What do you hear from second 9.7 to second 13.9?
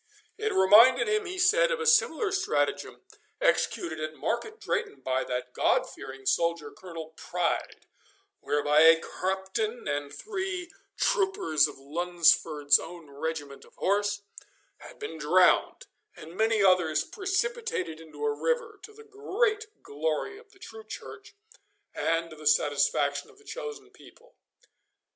and three troopers of Lunsford's own regiment of